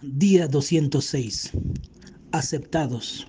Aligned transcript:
Día 0.00 0.46
206. 0.46 1.50
Aceptados. 2.30 3.26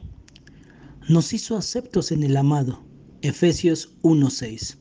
Nos 1.08 1.34
hizo 1.34 1.58
aceptos 1.58 2.12
en 2.12 2.22
el 2.22 2.38
amado. 2.38 2.84
Efesios 3.24 3.96
1:6. 4.04 4.78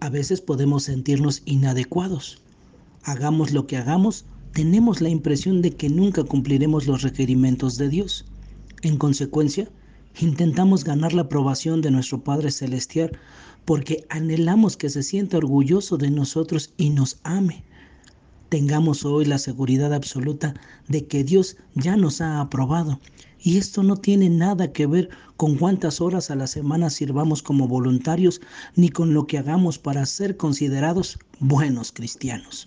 A 0.00 0.10
veces 0.10 0.42
podemos 0.42 0.82
sentirnos 0.82 1.40
inadecuados. 1.46 2.42
Hagamos 3.04 3.54
lo 3.54 3.66
que 3.66 3.78
hagamos, 3.78 4.26
tenemos 4.52 5.00
la 5.00 5.08
impresión 5.08 5.62
de 5.62 5.70
que 5.70 5.88
nunca 5.88 6.24
cumpliremos 6.24 6.86
los 6.86 7.00
requerimientos 7.00 7.78
de 7.78 7.88
Dios. 7.88 8.26
En 8.82 8.98
consecuencia, 8.98 9.70
intentamos 10.20 10.84
ganar 10.84 11.14
la 11.14 11.22
aprobación 11.22 11.80
de 11.80 11.90
nuestro 11.90 12.22
Padre 12.22 12.50
Celestial 12.50 13.18
porque 13.64 14.04
anhelamos 14.10 14.76
que 14.76 14.90
se 14.90 15.02
sienta 15.02 15.38
orgulloso 15.38 15.96
de 15.96 16.10
nosotros 16.10 16.74
y 16.76 16.90
nos 16.90 17.18
ame 17.22 17.64
tengamos 18.52 19.06
hoy 19.06 19.24
la 19.24 19.38
seguridad 19.38 19.94
absoluta 19.94 20.52
de 20.86 21.06
que 21.06 21.24
Dios 21.24 21.56
ya 21.74 21.96
nos 21.96 22.20
ha 22.20 22.38
aprobado. 22.38 23.00
Y 23.40 23.56
esto 23.56 23.82
no 23.82 23.96
tiene 23.96 24.28
nada 24.28 24.74
que 24.74 24.86
ver 24.86 25.08
con 25.38 25.56
cuántas 25.56 26.02
horas 26.02 26.30
a 26.30 26.34
la 26.34 26.46
semana 26.46 26.90
sirvamos 26.90 27.42
como 27.42 27.66
voluntarios, 27.66 28.42
ni 28.76 28.90
con 28.90 29.14
lo 29.14 29.26
que 29.26 29.38
hagamos 29.38 29.78
para 29.78 30.04
ser 30.04 30.36
considerados 30.36 31.18
buenos 31.40 31.92
cristianos. 31.92 32.66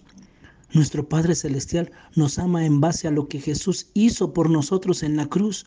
Nuestro 0.74 1.08
Padre 1.08 1.36
Celestial 1.36 1.92
nos 2.16 2.40
ama 2.40 2.66
en 2.66 2.82
base 2.82 3.08
a 3.08 3.12
lo 3.12 3.28
que 3.28 3.40
Jesús 3.40 3.86
hizo 3.94 4.34
por 4.34 4.50
nosotros 4.50 5.04
en 5.04 5.16
la 5.16 5.28
cruz, 5.28 5.66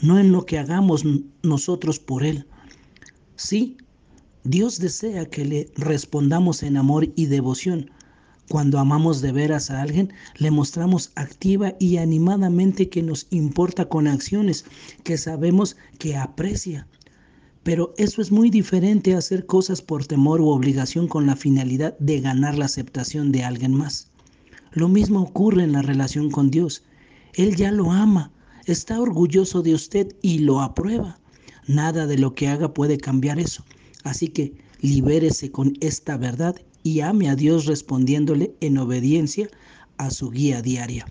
no 0.00 0.18
en 0.18 0.32
lo 0.32 0.46
que 0.46 0.58
hagamos 0.58 1.04
nosotros 1.42 1.98
por 1.98 2.24
Él. 2.24 2.46
Sí, 3.36 3.76
Dios 4.44 4.78
desea 4.78 5.26
que 5.26 5.44
le 5.44 5.70
respondamos 5.76 6.62
en 6.62 6.78
amor 6.78 7.12
y 7.16 7.26
devoción, 7.26 7.90
cuando 8.48 8.78
amamos 8.78 9.20
de 9.20 9.32
veras 9.32 9.70
a 9.70 9.82
alguien, 9.82 10.12
le 10.36 10.50
mostramos 10.50 11.12
activa 11.14 11.74
y 11.78 11.98
animadamente 11.98 12.88
que 12.88 13.02
nos 13.02 13.26
importa 13.30 13.88
con 13.88 14.06
acciones 14.06 14.64
que 15.04 15.18
sabemos 15.18 15.76
que 15.98 16.16
aprecia. 16.16 16.86
Pero 17.62 17.92
eso 17.98 18.22
es 18.22 18.32
muy 18.32 18.48
diferente 18.48 19.14
a 19.14 19.18
hacer 19.18 19.44
cosas 19.44 19.82
por 19.82 20.06
temor 20.06 20.40
u 20.40 20.48
obligación 20.48 21.08
con 21.08 21.26
la 21.26 21.36
finalidad 21.36 21.98
de 21.98 22.20
ganar 22.20 22.56
la 22.56 22.64
aceptación 22.64 23.30
de 23.32 23.44
alguien 23.44 23.74
más. 23.74 24.08
Lo 24.72 24.88
mismo 24.88 25.20
ocurre 25.20 25.64
en 25.64 25.72
la 25.72 25.82
relación 25.82 26.30
con 26.30 26.50
Dios. 26.50 26.82
Él 27.34 27.56
ya 27.56 27.70
lo 27.70 27.92
ama, 27.92 28.30
está 28.64 29.00
orgulloso 29.00 29.62
de 29.62 29.74
usted 29.74 30.16
y 30.22 30.38
lo 30.38 30.60
aprueba. 30.60 31.18
Nada 31.66 32.06
de 32.06 32.16
lo 32.16 32.34
que 32.34 32.48
haga 32.48 32.72
puede 32.72 32.96
cambiar 32.96 33.38
eso. 33.38 33.64
Así 34.04 34.28
que 34.28 34.54
libérese 34.80 35.50
con 35.50 35.74
esta 35.80 36.16
verdad 36.16 36.56
y 36.82 37.00
ame 37.00 37.28
a 37.28 37.36
Dios 37.36 37.66
respondiéndole 37.66 38.54
en 38.60 38.78
obediencia 38.78 39.48
a 39.96 40.10
su 40.10 40.30
guía 40.30 40.62
diaria. 40.62 41.06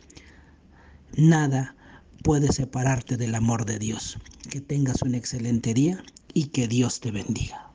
Nada 1.16 1.76
puede 2.24 2.52
separarte 2.52 3.18
del 3.18 3.36
amor 3.36 3.66
de 3.66 3.80
Dios. 3.80 4.18
Que 4.50 4.62
tengas 4.62 5.02
un 5.02 5.16
excelente 5.16 5.74
día 5.74 6.04
y 6.34 6.46
que 6.48 6.68
Dios 6.68 7.00
te 7.00 7.12
bendiga. 7.12 7.67